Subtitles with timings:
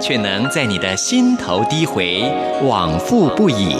[0.00, 2.22] 却能在你的心头低回，
[2.62, 3.76] 往复不已。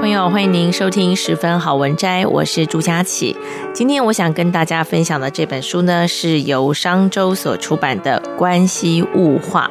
[0.00, 3.36] 朋友欢迎您收听十分好文摘，我是朱佳琪。
[3.72, 9.70] 今天我想跟大家分享的这本书呢，是由商周所出版的《关系物化》。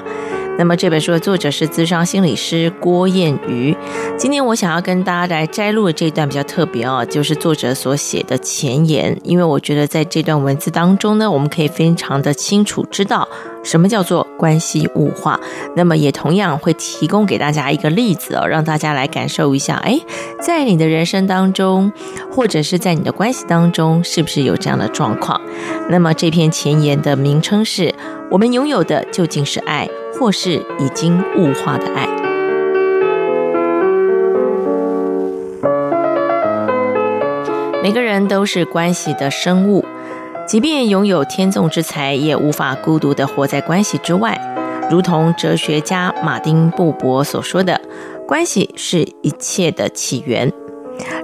[0.57, 3.75] 那么这本书的作者是资商心理师郭燕瑜。
[4.17, 13.27] 今天我想要跟大家来摘录的这段比较特别哦，就是作者所写的前言，因为我觉得在这段文字当中呢，我们可以非常的清楚知道
[13.63, 15.39] 什么叫做关系物化。
[15.75, 19.99] 那么也同样会提供给大家一个例子哦，让大家来感受一下，哎，
[20.41, 21.91] 在你的人生当中，
[22.31, 25.41] 或者是在你的关系当中，是不是有这样的状况？
[25.89, 27.93] 那么这篇前言的名称是
[28.29, 29.89] 我们拥有的究竟是爱？
[30.19, 32.07] 或是已经物化的爱。
[37.81, 39.83] 每个人都是关系的生物，
[40.53, 44.39] 即便拥有天纵之才，也无法孤独地活在关系之外。
[44.87, 47.81] 如同哲学家马丁·布伯所说的
[48.29, 50.53] ：“关系是一切的起源。”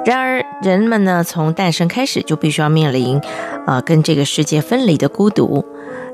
[0.03, 3.22] 然而，人们呢，从诞生开始就必须要面临，
[3.67, 5.63] 呃，跟这个世界分离的孤独。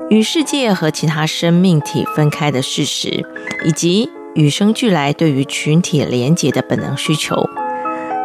[0.10, 3.26] 与世界和其他生命体分开的事实，
[3.64, 7.50] 以及与生俱来对于群体连结的本能需求，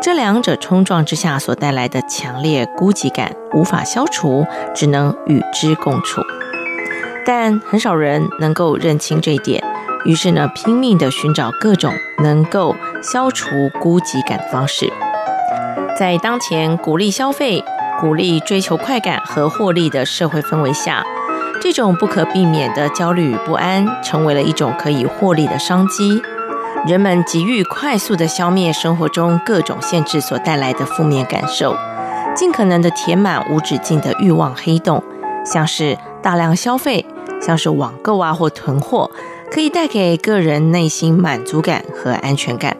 [0.03, 6.23] 这两者冲撞之下所带来的强烈孤寂感无法消除，只能与之共处。
[7.27, 9.63] 但很少人能够认清这一点，
[10.07, 14.91] 于是呢，拼命地寻找各种能够消除孤寂感的方式。
[15.99, 17.63] 在当前鼓励消费、
[18.01, 21.05] 鼓励追求快感和获利的社会氛围下，
[21.61, 26.23] 这种不可避免的焦虑与不安，成为了一种可以获利的商机。
[26.87, 31.77] 人们急于快速地消灭生活中各种限制所带来的负面感受，
[32.35, 35.03] 尽可能地填满无止境的欲望黑洞，
[35.45, 37.05] 像是大量消费，
[37.41, 39.11] 像是网购啊或囤货，
[39.53, 42.75] 可以带给个人内心满足感和安全感。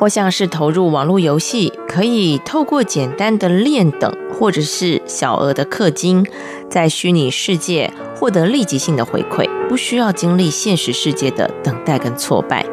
[0.00, 6.26] 或像是投入网络游戏，可以透过简单的练等，或者是小额的氪金，
[6.68, 12.64] 在虚拟世界获得立即性的回馈，不需要经历现实世界的等待跟挫败。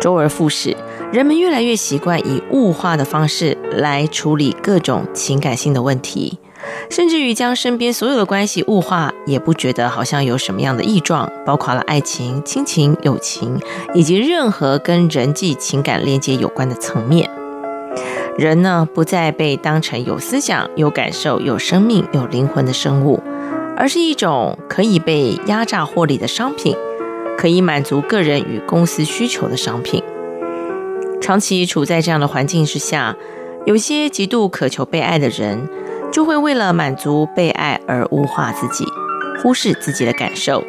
[0.00, 0.76] 周而复始，
[1.12, 6.38] 人们越来越习惯以物化的方式来处理各种情感性的问题。
[6.90, 13.58] 甚至于将身边所有的关系物化，也不觉得好像有什么样的异状，包括了爱情、亲情、友情，
[13.94, 17.30] 以及任何跟人际情感连接有关的层面。
[18.36, 23.22] 人呢，不再被当成有思想、有感受、有生命、有灵魂的生物，
[23.76, 26.76] 而是一种可以被压榨获利的商品，
[27.38, 30.02] 可以满足个人与公司需求的商品。
[31.20, 33.14] 长期处在这样的环境之下，
[33.64, 35.68] 有些极度渴求被爱的人，
[36.12, 38.84] 就会为了满足被爱而物化自己，
[39.40, 40.64] 忽视自己的感受，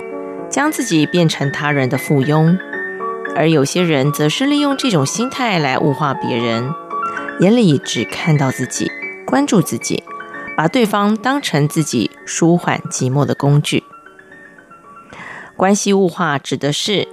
[0.48, 2.56] 将自己变成他人的附庸；
[3.36, 6.72] 而有些人则是利用这种心态来物化别人，
[7.40, 8.92] 眼里只看到自己，
[9.26, 10.04] 关注自己，
[10.56, 13.84] 把对方当成自己舒缓寂寞的工具。
[15.60, 17.06] 关系物化指的是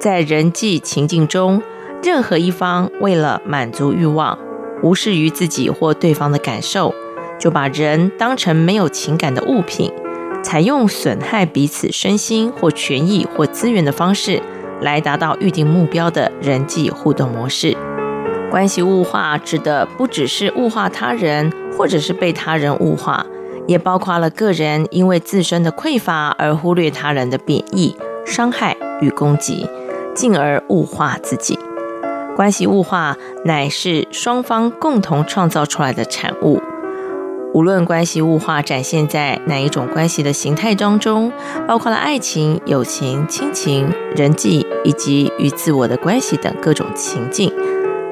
[0.00, 1.62] 在人际情境中，
[2.02, 4.38] 任何一方为了满足欲望，
[4.82, 6.94] 无视于自己或对方的感受。
[7.38, 9.92] 就把人当成没有情感的物品，
[10.42, 14.40] 采用损害彼此身心或权益或资源的方式，
[14.80, 17.76] 来达到预定目标的人际互动模式。
[18.50, 23.26] 关系物化指的不只是物化他人，或者是被他人物化，
[23.66, 29.68] 也包括了个人因为自身的匮乏而忽略他人的贬义、伤害与攻击，
[30.14, 31.58] 进而物化自己。
[32.36, 36.60] 关系物化乃是双方共同创造出来的产物。
[37.54, 41.30] 无论关系物化展现在哪一种关系的形态当中，
[41.68, 47.52] 包括了爱情、友情、亲情、人际以及与自我的关系等各种情境，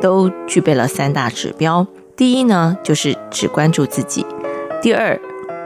[0.00, 1.84] 都具备了三大指标。
[2.14, 4.24] 第一呢，就是只关注自己；
[4.80, 5.20] 第二，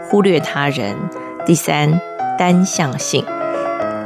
[0.08, 0.94] 忽略他人；
[1.44, 2.00] 第三，
[2.38, 3.25] 单向性。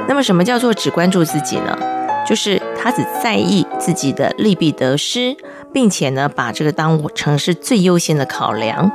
[0.08, 1.78] 那么，什么叫做只关注自己呢？
[2.26, 5.36] 就是他只在意自己的利弊得失，
[5.72, 8.90] 并且呢，把这个当成是最优先的考量，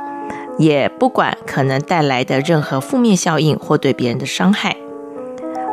[0.58, 4.76] 也不管可能带来的任何负面效应或对别人的伤害。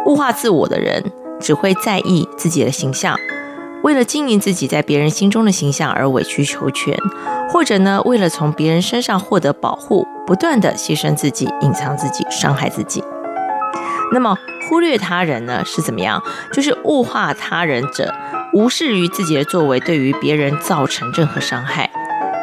[0.05, 1.03] 物化自我的人，
[1.39, 3.17] 只会在意自己的形象，
[3.83, 6.97] 为了经营自己在别人心中的形象而委曲求全，
[7.49, 13.03] 或者呢，为了从别人身上获得保护，不断地牺牲自己、隐藏自己、伤害自己。
[14.11, 14.37] 那么
[14.69, 16.21] 忽略他人呢，是怎么样？
[16.53, 18.13] 就是物化他人者，
[18.53, 21.89] 无视于自己的作为对于别人造成任何伤害，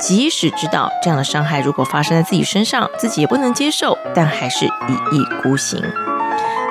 [0.00, 5.80] 即使知道这样的伤害如果发生在自己身上，自己也不能接受，但还是一意孤行。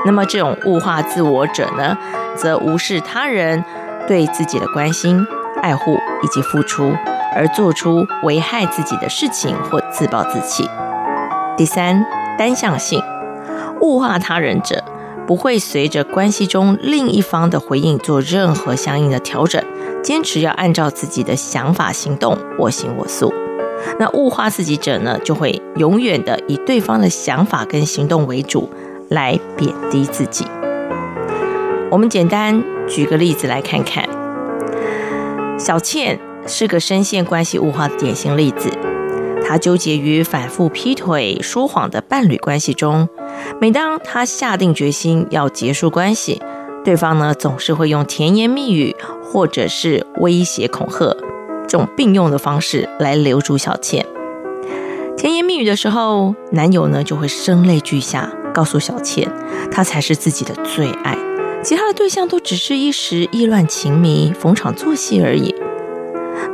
[0.05, 1.97] 那么这种物化自我者呢，
[2.35, 3.63] 则无视他人
[4.07, 5.25] 对自己的关心、
[5.61, 6.93] 爱护以及付出，
[7.35, 10.69] 而做出危害自己的事情或自暴自弃。
[11.59, 12.05] 第三，
[12.37, 13.03] 单向性，
[13.81, 14.81] 物化他人者
[15.27, 19.61] 不会随着关系中另一方的回应做任何相应的调整，
[20.01, 23.33] 坚持要按照自己的想法行动，我行我素。
[23.99, 28.69] 那物化自己者呢，就会永远的以对方的想法跟行动为主。
[29.09, 30.45] 来贬低自己。
[31.89, 34.07] 我们简单举个例子来看看。
[35.57, 38.69] 小倩是个深陷关系物化的典型例子。
[39.49, 43.09] 她纠结于反复劈腿、说谎的伴侣关系中。
[43.59, 46.39] 每当她下定决心要结束关系，
[46.85, 51.17] 对方呢总是会用甜言蜜语或者是威胁恐吓
[51.67, 54.05] 这种并用的方式来留住小倩。
[55.17, 58.31] 甜言蜜语的时候，男友呢就会声泪俱下。
[58.51, 59.31] 告诉小倩，
[59.71, 61.17] 他才是自己的最爱，
[61.63, 65.55] 其他的对象都只是一时意乱情迷、逢场作戏而已。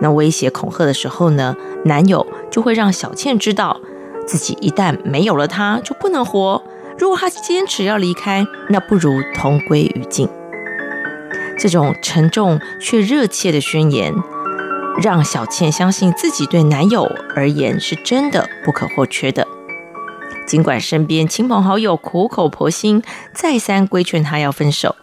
[0.01, 1.55] 那威胁恐吓的时候呢，
[1.85, 3.79] 男友就会让小倩知道，
[4.27, 6.63] 自己一旦没有了他就不能活。
[6.97, 10.29] 如果他坚持要离开，那不如同归于尽。
[11.57, 14.13] 这种沉重却热切的宣言，
[15.01, 19.47] 让小倩相信自己对男友而言是真的不可或缺的。
[20.47, 23.01] 尽管身边亲朋好友苦口婆心，
[23.33, 24.95] 再三规劝她要分手，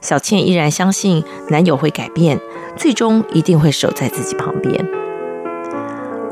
[0.00, 2.38] 小倩依然相信男友会改变，
[2.76, 4.88] 最终一定会守在自己旁边。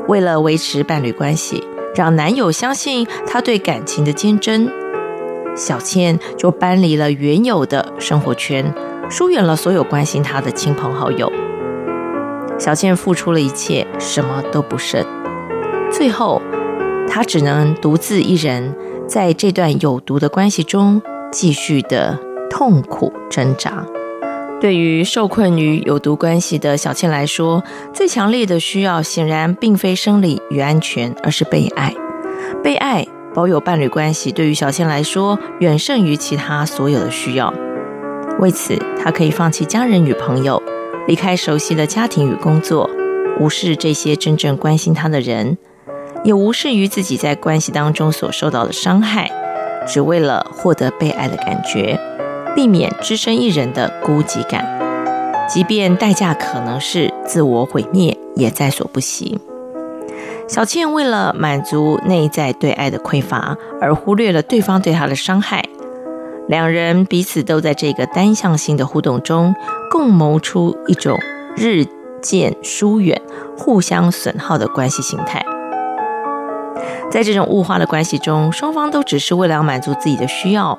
[0.07, 1.63] 为了维持伴侣关系，
[1.95, 4.69] 让男友相信她对感情的坚贞，
[5.55, 8.73] 小倩就搬离了原有的生活圈，
[9.09, 11.31] 疏远了所有关心她的亲朋好友。
[12.57, 15.05] 小倩付出了一切，什么都不剩，
[15.91, 16.41] 最后。
[17.13, 18.73] 她只能独自一人
[19.05, 22.17] 在这段有毒的关系中继续的
[22.49, 23.85] 痛苦挣扎。
[24.61, 31.91] 对于受困于有毒关系的小倩来说，最强烈的需要显然并非生理与安全，而是被爱。
[32.63, 37.51] 被爱，保有伴侣关系，对于小倩来说远胜于其他所有的需要。
[38.39, 40.61] 为此，她可以放弃家人与朋友，
[41.07, 42.87] 离开熟悉的家庭与工作，
[43.39, 45.57] 无视这些真正关心她的人。
[46.23, 49.31] 也无视于自己在关系当中所受到的伤害，
[49.87, 51.99] 只为了获得被爱的感觉，
[52.55, 54.65] 避免只身一人的孤寂感，
[55.47, 59.39] 即便代价可能是自我毁灭，也在所不惜。
[60.47, 65.63] 小倩为了满足内在对爱的匮乏，而忽略了对方对她的伤害，
[66.47, 69.55] 两人彼此都在这个单向性的互动中，
[69.89, 71.17] 共谋出一种
[71.55, 71.85] 日
[72.21, 73.21] 渐疏远、
[73.57, 75.45] 互相损耗的关系形态。
[77.09, 80.77] 在这种物化的关系中，双方都只是为了要满足自己的需要，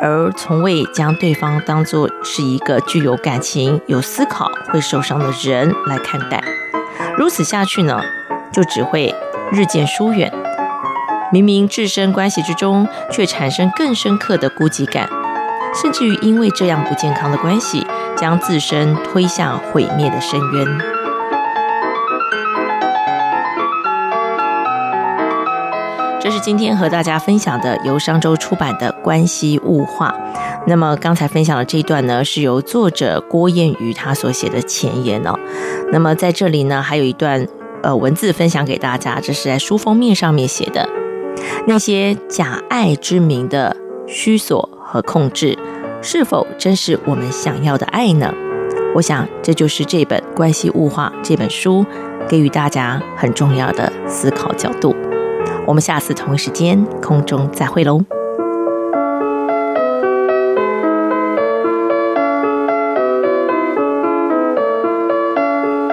[0.00, 6.42] 而从未将对方当作是一个具有感情、有思考、会受伤的人来看待。
[7.16, 8.00] 如此下去呢，
[8.50, 9.14] 就只会
[9.52, 10.32] 日渐疏远。
[11.32, 15.08] 明明置身关系之中，却产生更深刻的孤寂感，
[15.74, 20.89] 甚至于因为这样不健康的关系，将自身推向毁灭的深渊。
[26.40, 30.14] 今天和大家分享的由商周出版的《关系物化》。
[30.66, 35.38] 那么刚才分享的这一段呢，是由作者郭彦瑜他所写的前言哦。
[35.92, 37.46] 那么在这里呢，还有一段
[37.82, 40.88] 呃文字分享给大家，这是在书封面上面写的。
[41.66, 45.58] 那些假爱之名的虚索和控制，
[46.00, 48.32] 是否真是我们想要的爱呢？
[48.94, 51.84] 我想这就是这本《关系物化》这本书
[52.28, 54.94] 给予大家很重要的思考角度。
[55.66, 58.19] 我们下次同一时间空中再会喽。